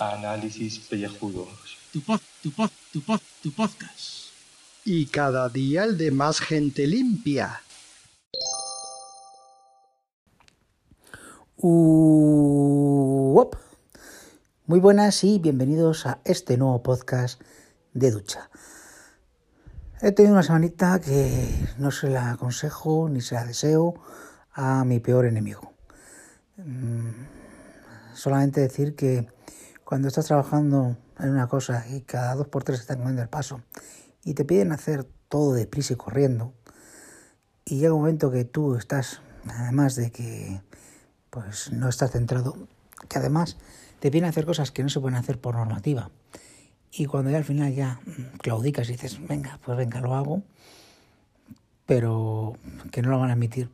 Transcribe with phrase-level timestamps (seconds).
[0.00, 1.78] Análisis pellejudos.
[1.92, 4.32] Tu pod, tu pod, tu pod, tu podcast.
[4.84, 7.62] Y cada día el de más gente limpia.
[11.58, 13.54] Uop.
[14.66, 17.40] Muy buenas y bienvenidos a este nuevo podcast
[17.94, 18.50] de ducha.
[20.02, 23.94] He tenido una semanita que no se la aconsejo ni se la deseo
[24.52, 25.72] a mi peor enemigo.
[26.58, 27.08] Mm,
[28.12, 29.26] solamente decir que
[29.84, 33.62] cuando estás trabajando en una cosa y cada dos por tres están comiendo el paso
[34.22, 36.52] y te piden hacer todo deprisa y corriendo
[37.64, 40.60] y llega un momento que tú estás, además de que
[41.30, 42.68] pues no estás centrado,
[43.08, 43.56] que además
[44.00, 46.10] te a hacer cosas que no se pueden hacer por normativa.
[46.92, 48.00] Y cuando ya al final ya
[48.38, 50.42] claudicas y dices, venga, pues venga, lo hago,
[51.84, 52.56] pero
[52.90, 53.70] que no lo van a admitir.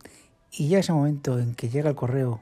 [0.51, 2.41] Y ya ese momento en que llega el correo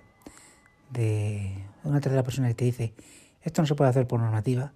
[0.91, 2.95] de una tercera persona que te dice,
[3.43, 4.73] esto no se puede hacer por normativa,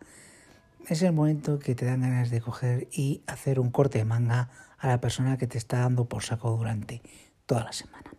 [0.89, 4.51] es el momento que te dan ganas de coger y hacer un corte de manga
[4.79, 7.03] a la persona que te está dando por saco durante
[7.47, 8.11] toda la semana.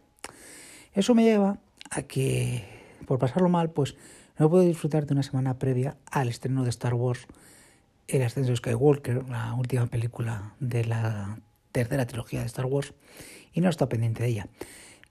[0.94, 1.60] Eso me lleva
[1.92, 2.66] a que,
[3.06, 3.96] por pasarlo mal, pues
[4.40, 7.28] no puedo disfrutar de una semana previa al estreno de Star Wars,
[8.08, 11.40] El ascenso de Skywalker, la última película de la
[11.72, 12.94] tercera trilogía de Star Wars,
[13.52, 14.48] y no he estado pendiente de ella.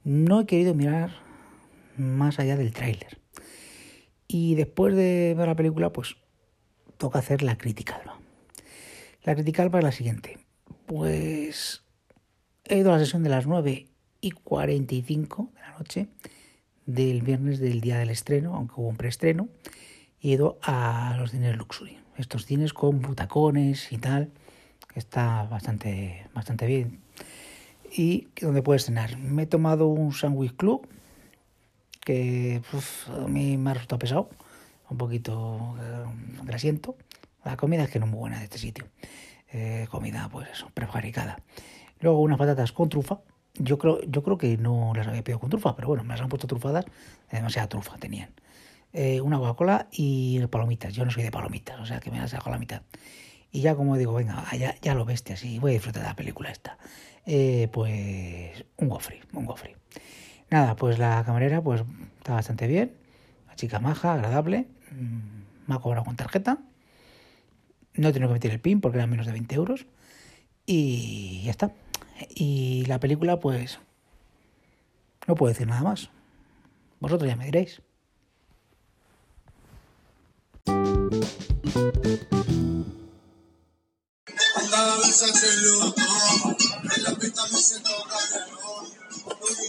[0.05, 1.11] No he querido mirar
[1.97, 3.19] más allá del tráiler.
[4.29, 6.17] Y después de ver la película, pues
[6.97, 8.19] toca hacer la crítica alba.
[9.25, 10.39] La crítica alba es la siguiente.
[10.87, 11.83] Pues
[12.65, 13.89] he ido a la sesión de las 9
[14.21, 16.09] y 45 de la noche
[16.87, 19.49] del viernes del día del estreno, aunque hubo un preestreno,
[20.21, 22.04] y he ido a los cines Luxury.
[22.17, 24.31] Estos cines con butacones y tal,
[24.93, 27.01] que está bastante, bastante bien.
[27.97, 29.17] Y donde puedes cenar.
[29.19, 30.87] Me he tomado un sándwich club,
[32.01, 34.31] que uf, a mí me ha resultado pesado,
[34.91, 36.05] un poquito eh,
[36.45, 36.97] grasiento.
[37.45, 38.87] La comida es que no es muy buena de este sitio.
[39.53, 41.39] Eh, comida, pues eso, prefabricada.
[42.01, 43.21] Luego unas patatas con trufa,
[43.55, 46.21] yo creo, yo creo que no las había pedido con trufa, pero bueno, me las
[46.21, 46.85] han puesto trufadas,
[47.31, 48.31] demasiada trufa tenían.
[48.95, 50.95] Eh, una Coca-Cola y palomitas.
[50.95, 52.83] Yo no soy de palomitas, o sea que me las dejo a la mitad.
[53.51, 56.17] Y ya como digo, venga, ya, ya lo bestia, así voy a disfrutar de la
[56.17, 56.79] película esta.
[57.27, 59.77] Eh, pues un gofre, un gofre.
[60.51, 61.83] Nada, pues la camarera pues
[62.19, 62.93] está bastante bien,
[63.49, 66.59] la chica maja, agradable, mm, me ha cobrado con tarjeta,
[67.95, 69.87] no he tenido que meter el pin porque eran menos de 20 euros
[70.67, 71.73] y ya está.
[72.35, 73.81] Y la película, pues,
[75.27, 76.11] no puedo decir nada más.
[77.01, 77.83] Vosotros ya me diréis.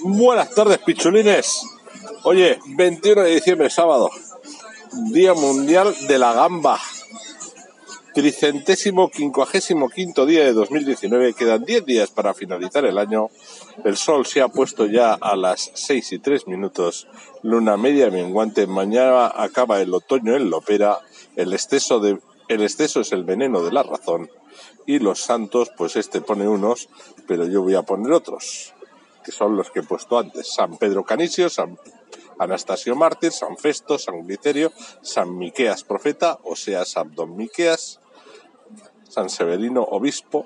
[0.04, 1.64] Buenas tardes, pichulines.
[2.24, 4.10] Oye, 21 de diciembre, sábado,
[5.12, 6.80] Día Mundial de la Gamba.
[8.14, 11.34] Tricentésimo quincuagésimo quinto día de 2019.
[11.34, 13.30] Quedan 10 días para finalizar el año.
[13.84, 17.08] El sol se ha puesto ya a las 6 y 3 minutos.
[17.44, 18.68] Luna media menguante.
[18.68, 21.00] Mañana acaba el otoño en Lopera.
[21.36, 24.30] El exceso, de, el exceso es el veneno de la razón.
[24.86, 26.90] Y los santos, pues este pone unos,
[27.28, 28.74] pero yo voy a poner otros,
[29.24, 30.54] que son los que he puesto antes.
[30.54, 31.78] San Pedro Canisio, San
[32.38, 38.00] Anastasio Mártir, San Festo, San Gliterio, San Miqueas Profeta, o sea, San Don Miqueas,
[39.10, 40.46] San Severino Obispo,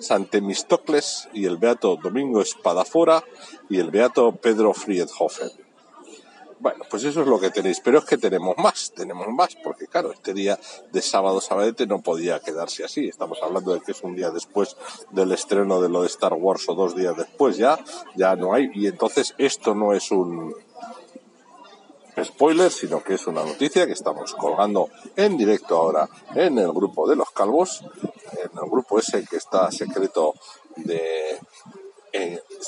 [0.00, 3.24] San Temistocles y el Beato Domingo Espadafora
[3.68, 5.67] y el Beato Pedro Friedhofen.
[6.60, 9.86] Bueno, pues eso es lo que tenéis, pero es que tenemos más, tenemos más, porque
[9.86, 10.58] claro, este día
[10.90, 13.08] de sábado sabadete no podía quedarse así.
[13.08, 14.76] Estamos hablando de que es un día después
[15.12, 17.78] del estreno de lo de Star Wars o dos días después ya,
[18.16, 18.70] ya no hay.
[18.74, 20.52] Y entonces esto no es un,
[22.24, 27.08] spoiler, sino que es una noticia que estamos colgando en directo ahora en el grupo
[27.08, 27.84] de los calvos,
[28.32, 30.34] en el grupo ese que está secreto
[30.76, 31.27] de...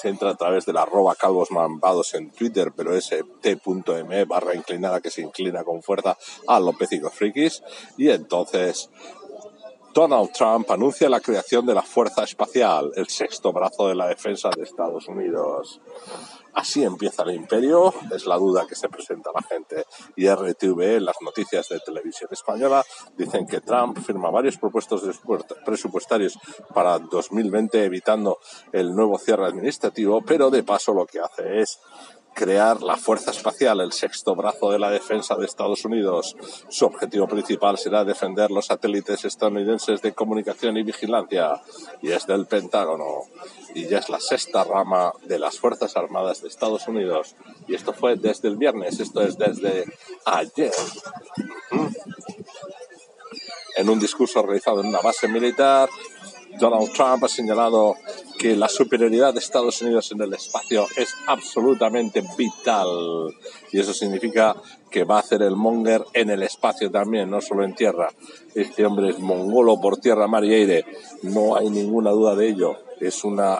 [0.00, 4.24] se entra a través de la arroba calvos mambados en Twitter, pero es eh, t.me
[4.24, 6.16] barra inclinada que se inclina con fuerza
[6.46, 7.62] a los pecicos frikis.
[7.96, 8.88] Y entonces
[9.92, 14.48] Donald Trump anuncia la creación de la Fuerza Espacial, el sexto brazo de la defensa
[14.56, 15.80] de Estados Unidos.
[16.54, 19.84] Así empieza el imperio, es la duda que se presenta a la gente.
[20.16, 22.84] Y RTV, las noticias de televisión española,
[23.16, 25.02] dicen que Trump firma varios propuestos
[25.64, 26.38] presupuestarios
[26.74, 28.38] para 2020, evitando
[28.72, 31.78] el nuevo cierre administrativo, pero de paso lo que hace es
[32.34, 36.36] crear la Fuerza Espacial, el sexto brazo de la defensa de Estados Unidos.
[36.68, 41.60] Su objetivo principal será defender los satélites estadounidenses de comunicación y vigilancia,
[42.02, 43.24] y es del Pentágono.
[43.74, 47.36] Y ya es la sexta rama de las Fuerzas Armadas de Estados Unidos.
[47.68, 49.84] Y esto fue desde el viernes, esto es desde
[50.24, 50.72] ayer.
[53.76, 55.88] En un discurso realizado en una base militar,
[56.58, 57.96] Donald Trump ha señalado
[58.40, 62.88] que la superioridad de Estados Unidos en el espacio es absolutamente vital.
[63.70, 64.56] Y eso significa
[64.90, 68.10] que va a hacer el monger en el espacio también, no solo en tierra.
[68.54, 70.86] Este hombre es mongolo por tierra, mar y aire.
[71.22, 72.78] No hay ninguna duda de ello.
[72.98, 73.58] Es una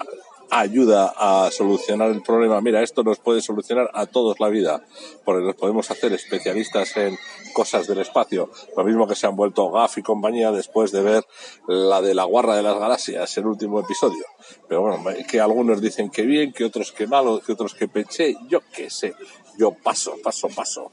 [0.50, 2.61] ayuda a solucionar el problema.
[2.61, 4.85] Mira, esto nos puede solucionar a todos la vida,
[5.25, 7.17] porque nos podemos hacer especialistas en
[7.52, 8.50] cosas del espacio.
[8.76, 11.25] Lo mismo que se han vuelto Gaff y compañía después de ver
[11.67, 14.25] la de la guarra de las galaxias, el último episodio.
[14.69, 18.37] Pero bueno, que algunos dicen que bien, que otros que malo, que otros que peché,
[18.49, 19.14] yo qué sé.
[19.56, 20.93] Yo paso, paso, paso,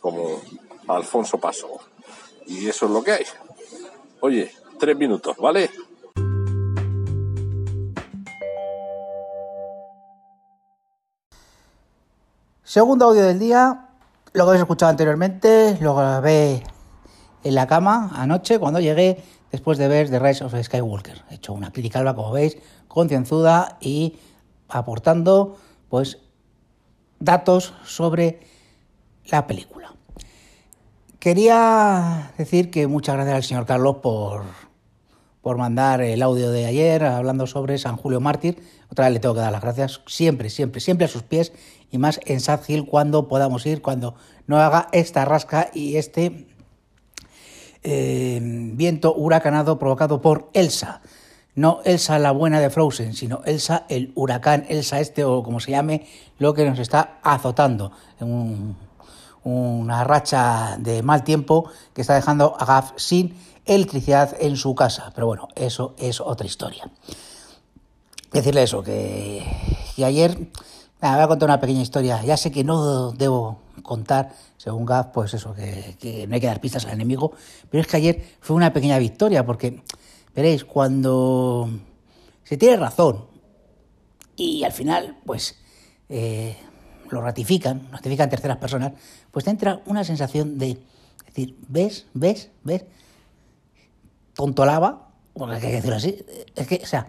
[0.00, 0.40] como
[0.88, 1.80] Alfonso Paso.
[2.46, 3.24] Y eso es lo que hay.
[4.20, 5.70] Oye, tres minutos, ¿vale?
[12.68, 13.86] Segundo audio del día,
[14.34, 16.62] lo que habéis escuchado anteriormente, lo grabé
[17.42, 21.24] en la cama anoche cuando llegué después de ver The Rise of Skywalker.
[21.30, 24.18] He hecho una crítica alba, como veis, concienzuda y
[24.68, 25.56] aportando
[25.88, 26.18] pues
[27.18, 28.40] datos sobre
[29.30, 29.94] la película.
[31.18, 34.42] Quería decir que muchas gracias al señor Carlos por,
[35.42, 38.62] por mandar el audio de ayer hablando sobre San Julio Mártir.
[38.90, 41.52] Otra vez le tengo que dar las gracias, siempre, siempre, siempre a sus pies
[41.90, 44.14] y más en Sad cuando podamos ir, cuando
[44.46, 46.46] no haga esta rasca y este
[47.82, 51.00] eh, viento huracanado provocado por Elsa.
[51.54, 55.72] No Elsa la buena de Frozen, sino Elsa el huracán, Elsa este o como se
[55.72, 56.06] llame,
[56.38, 57.92] lo que nos está azotando.
[59.42, 63.34] una racha de mal tiempo que está dejando a Gaff sin
[63.68, 65.12] electricidad en su casa.
[65.14, 66.90] Pero bueno, eso es otra historia.
[68.32, 69.44] Decirle eso, que,
[69.96, 70.36] que ayer
[71.00, 72.22] voy a contar una pequeña historia.
[72.24, 76.60] Ya sé que no debo contar, según Gaff, pues eso, que, no hay que dar
[76.60, 77.32] pistas al enemigo,
[77.70, 79.82] pero es que ayer fue una pequeña victoria, porque,
[80.34, 81.70] veréis, cuando
[82.44, 83.24] se tiene razón
[84.36, 85.56] y al final, pues,
[86.08, 86.56] eh,
[87.10, 88.92] lo ratifican, ratifican terceras personas,
[89.30, 90.78] pues te entra una sensación de
[91.26, 92.06] decir, ¿ves?
[92.12, 92.50] ¿ves?
[92.64, 92.84] ¿ves?
[94.38, 96.24] Tontolaba, porque hay que decirlo así,
[96.54, 97.08] es que, o sea,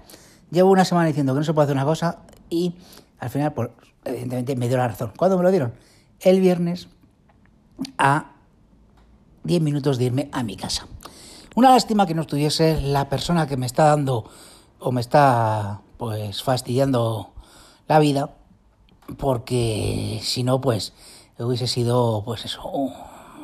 [0.50, 2.74] llevo una semana diciendo que no se puede hacer una cosa y
[3.20, 3.70] al final, pues,
[4.04, 5.14] evidentemente, me dio la razón.
[5.16, 5.76] ¿Cuándo me lo dieron?
[6.22, 6.88] El viernes
[8.00, 8.32] a
[9.44, 10.88] 10 minutos de irme a mi casa.
[11.54, 14.28] Una lástima que no estuviese la persona que me está dando
[14.80, 17.32] o me está pues fastidiando
[17.88, 18.32] la vida,
[19.20, 20.94] porque si no, pues
[21.38, 22.64] hubiese sido pues eso,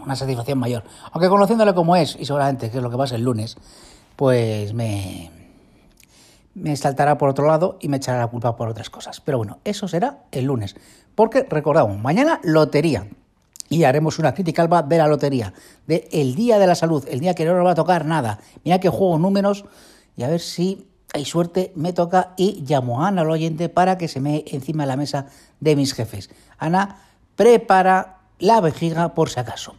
[0.06, 0.84] una satisfacción mayor.
[1.12, 3.58] Aunque conociéndole como es, y seguramente que es lo que pasa el lunes,
[4.16, 5.32] pues me,
[6.56, 9.22] me saltará por otro lado y me echará la culpa por otras cosas.
[9.22, 10.76] Pero bueno, eso será el lunes.
[11.14, 13.08] Porque recordamos, mañana lotería.
[13.68, 15.52] Y haremos una crítica alba de la lotería,
[15.88, 18.40] de el día de la salud, el día que no nos va a tocar nada.
[18.64, 19.66] Mira que juego números
[20.16, 23.98] y a ver si hay suerte, me toca y llamo a Ana, al oyente, para
[23.98, 25.28] que se me encima de la mesa
[25.60, 26.30] de mis jefes.
[26.60, 26.98] Ana,
[27.36, 29.76] prepara la vejiga por si acaso.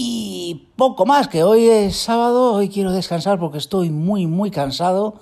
[0.00, 5.14] Y poco más, que hoy es sábado, hoy quiero descansar porque estoy muy, muy cansado.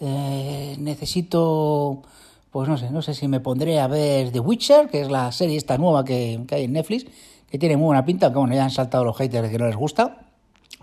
[0.00, 2.02] Eh, necesito,
[2.50, 5.32] pues no sé, no sé si me pondré a ver The Witcher, que es la
[5.32, 7.06] serie esta nueva que, hay en Netflix,
[7.50, 9.76] que tiene muy buena pinta, aunque bueno, ya han saltado los haters que no les
[9.76, 10.18] gusta.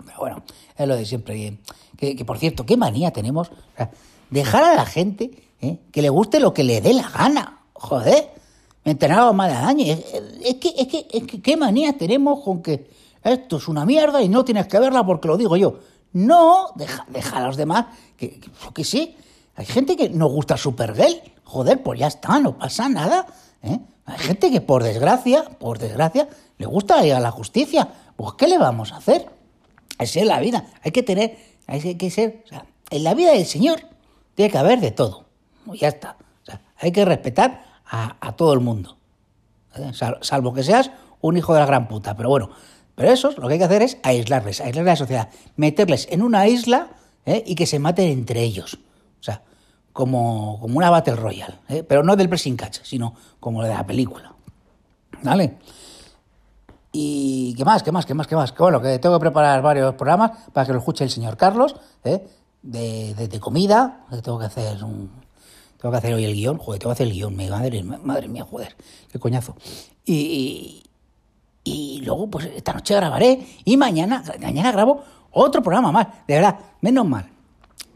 [0.03, 0.43] Pero bueno,
[0.75, 1.60] es lo de siempre.
[1.98, 3.51] Que, por cierto, qué manía tenemos.
[4.31, 7.60] dejar a la gente eh, que le guste lo que le dé la gana.
[7.74, 8.31] Joder,
[8.86, 9.86] me más de daño.
[10.44, 12.88] Es, que, es, que, es que, qué manía tenemos con que
[13.24, 15.80] esto es una mierda y no tienes que verla porque lo digo yo.
[16.13, 18.39] No, deja, deja a los demás, que,
[18.74, 19.18] que, sí.
[19.56, 21.20] Hay gente que no gusta Supergirl.
[21.44, 23.25] Joder, pues ya está, no pasa nada.
[23.63, 23.80] ¿eh?
[24.06, 27.89] Hay gente que por desgracia, por desgracia, le gusta ir a la justicia.
[28.15, 29.27] Pues ¿qué le vamos a hacer?
[29.98, 30.68] Así es la vida.
[30.84, 33.82] Hay que tener, hay que ser, o sea, en la vida del Señor
[34.36, 35.25] tiene que haber de todo.
[35.65, 36.18] Pues ya está.
[36.44, 38.98] O sea, hay que respetar a, todo el mundo.
[39.75, 39.92] ¿eh?
[40.22, 42.15] salvo que seas un hijo de la gran puta.
[42.15, 42.50] Pero bueno,
[42.96, 46.22] pero eso lo que hay que hacer es aislarles, aislar a la sociedad, meterles en
[46.22, 46.89] una isla
[47.25, 47.44] ¿eh?
[47.46, 48.80] y que se maten entre ellos.
[49.20, 49.42] O sea,
[49.92, 51.56] como, como una Battle Royale.
[51.68, 51.84] ¿eh?
[51.84, 54.34] Pero no del pressing catch, sino como de la película.
[55.24, 55.58] ¿Vale?
[56.92, 58.56] Y qué más, qué más, qué más, qué más.
[58.58, 61.75] Bueno, que tengo que preparar varios programas para que lo escuche el señor Carlos,
[62.06, 62.25] ¿eh?
[62.62, 65.12] de, de, comida, que tengo que hacer un,
[65.79, 68.46] tengo que hacer hoy el guion, joder, tengo que hacer el guion, madre, madre mía,
[68.50, 68.75] joder,
[69.12, 69.55] qué coñazo.
[70.05, 70.84] Y,
[71.63, 76.60] y, luego, pues esta noche grabaré y mañana, mañana grabo otro programa más, de verdad,
[76.82, 77.29] menos mal.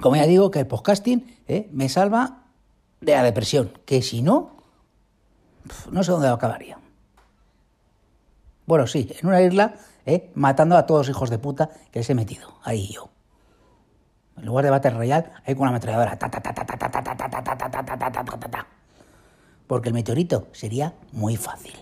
[0.01, 1.69] Como ya digo, que el podcasting ¿eh?
[1.71, 2.43] me salva
[3.01, 4.51] de la depresión, que si no,
[5.91, 6.77] no sé dónde acabaría.
[8.65, 10.31] Bueno, sí, en una isla, ¿eh?
[10.35, 13.09] matando a todos los hijos de puta que les he metido, ahí yo.
[14.39, 16.17] En lugar de Battle Royale, ahí con una ametralladora.
[19.67, 21.73] Porque el meteorito sería muy fácil.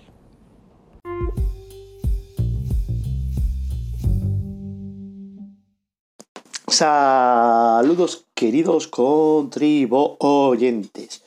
[6.68, 11.22] Saludos queridos contribuyentes.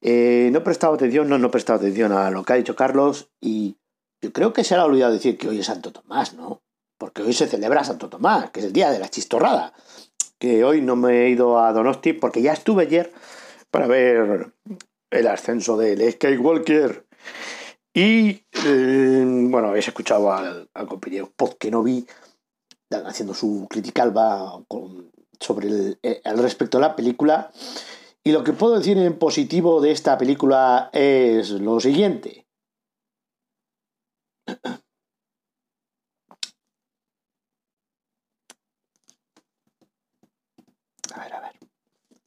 [0.00, 2.76] Eh, no he prestado atención, no, no he prestado atención a lo que ha dicho
[2.76, 3.76] Carlos y
[4.20, 6.62] yo creo que se le ha olvidado decir que hoy es Santo Tomás, ¿no?
[6.98, 9.72] Porque hoy se celebra Santo Tomás, que es el día de la chistorrada.
[10.64, 13.12] Hoy no me he ido a Donosti porque ya estuve ayer
[13.70, 14.52] para ver
[15.10, 17.06] el ascenso del Skywalker.
[17.94, 22.06] Y eh, bueno, habéis escuchado al, compañero Pod que no vi
[22.90, 25.10] haciendo su criticalba con,
[25.40, 27.50] sobre el, el, eh, respecto a la película.
[28.22, 32.46] Y lo que puedo decir en positivo de esta película es lo siguiente.
[41.14, 41.52] A ver, a ver.
[41.60, 42.18] Mm,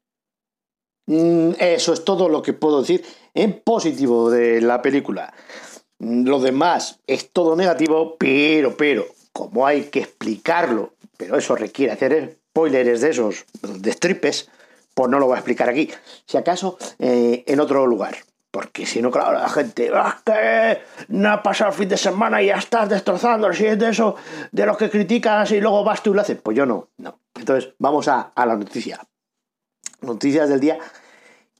[1.07, 5.33] eso es todo lo que puedo decir en positivo de la película.
[5.99, 12.39] Lo demás es todo negativo, pero, pero, como hay que explicarlo, pero eso requiere hacer
[12.49, 14.49] spoilers de esos, de stripes,
[14.93, 15.89] pues no lo voy a explicar aquí.
[16.25, 18.17] Si acaso, eh, en otro lugar.
[18.49, 22.41] Porque si no, claro, la gente, ah, que no ha pasado el fin de semana
[22.41, 24.15] y ya estás destrozando, si es de eso,
[24.51, 26.39] de los que criticas y luego vas tú y lo haces.
[26.41, 27.19] Pues yo no, no.
[27.35, 28.99] Entonces, vamos a, a la noticia.
[30.01, 30.77] Noticias del día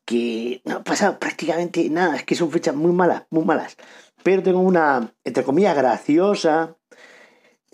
[0.06, 3.76] que no ha pasado prácticamente nada, es que son fechas muy malas, muy malas.
[4.24, 6.76] Pero tengo una, entre comillas, graciosa,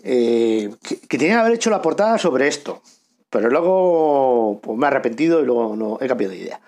[0.02, 2.82] eh, que, que tenía que haber hecho la portada sobre esto.
[3.30, 6.60] Pero luego pues, me he arrepentido y luego no he cambiado de idea.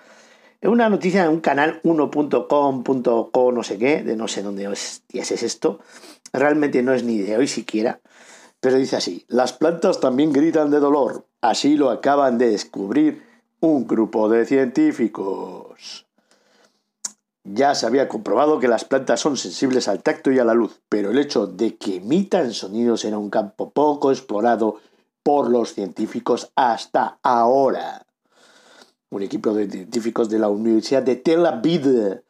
[0.59, 5.03] Es una noticia de un canal 1.com.co no sé qué, de no sé dónde es,
[5.13, 5.79] es esto.
[6.33, 7.99] Realmente no es ni de hoy siquiera.
[8.59, 11.25] Pero dice así, las plantas también gritan de dolor.
[11.41, 13.23] Así lo acaban de descubrir
[13.59, 16.05] un grupo de científicos.
[17.43, 20.81] Ya se había comprobado que las plantas son sensibles al tacto y a la luz,
[20.89, 24.75] pero el hecho de que emitan sonidos era un campo poco explorado
[25.23, 28.05] por los científicos hasta ahora.
[29.09, 32.21] Un equipo de científicos de la Universidad de Tel Aviv,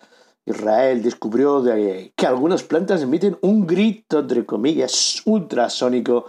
[0.46, 6.27] Israel, descubrió que algunas plantas emiten un grito, entre comillas, ultrasónico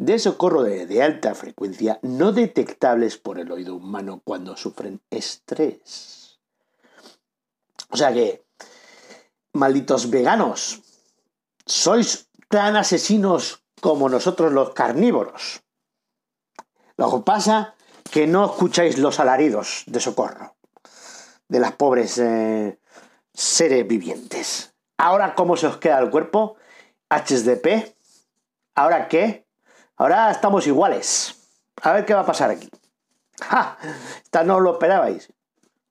[0.00, 6.40] de socorro de, alta frecuencia no detectables por el oído humano cuando sufren estrés.
[7.90, 8.46] O sea que,
[9.52, 10.80] malditos veganos,
[11.66, 15.60] sois tan asesinos como nosotros los carnívoros.
[16.96, 17.74] Lo que pasa
[18.10, 20.56] que no escucháis los alaridos de socorro
[21.46, 22.78] de las pobres eh,
[23.34, 24.72] seres vivientes.
[24.96, 26.56] Ahora, ¿cómo se os queda el cuerpo?
[27.10, 27.94] HSDP.
[28.74, 29.49] ¿Ahora qué?
[30.00, 31.36] Ahora estamos iguales.
[31.82, 32.70] A ver qué va a pasar aquí.
[33.42, 33.76] ¡Ja!
[34.24, 35.30] Esta no lo esperabais.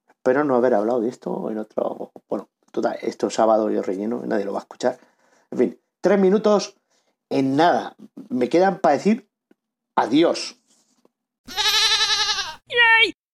[0.08, 2.12] Espero no haber hablado de esto en otro.
[2.28, 4.98] Bueno, total, esto es sábado y relleno, nadie lo va a escuchar.
[5.52, 6.76] En fin, tres minutos
[7.30, 7.96] en nada.
[8.30, 9.30] Me quedan para decir
[9.96, 10.59] adiós.